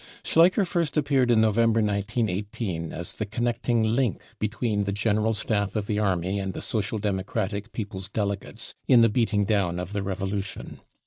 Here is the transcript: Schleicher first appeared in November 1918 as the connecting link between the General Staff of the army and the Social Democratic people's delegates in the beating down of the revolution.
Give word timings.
Schleicher 0.23 0.65
first 0.65 0.97
appeared 0.97 1.29
in 1.29 1.41
November 1.41 1.79
1918 1.79 2.91
as 2.91 3.13
the 3.13 3.25
connecting 3.27 3.83
link 3.83 4.19
between 4.39 4.85
the 4.85 4.91
General 4.91 5.35
Staff 5.35 5.75
of 5.75 5.85
the 5.85 5.99
army 5.99 6.39
and 6.39 6.53
the 6.53 6.61
Social 6.63 6.97
Democratic 6.97 7.71
people's 7.71 8.09
delegates 8.09 8.73
in 8.87 9.01
the 9.01 9.09
beating 9.09 9.45
down 9.45 9.79
of 9.79 9.93
the 9.93 10.01
revolution. 10.01 10.79